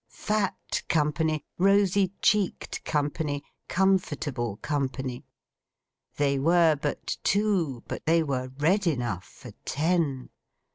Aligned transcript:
Fat 0.09 0.81
company, 0.89 1.45
rosy 1.59 2.11
cheeked 2.23 2.83
company, 2.83 3.43
comfortable 3.67 4.57
company. 4.63 5.27
They 6.17 6.39
were 6.39 6.75
but 6.75 7.17
two, 7.21 7.83
but 7.87 8.07
they 8.07 8.23
were 8.23 8.51
red 8.57 8.87
enough 8.87 9.25
for 9.25 9.51
ten. 9.63 10.31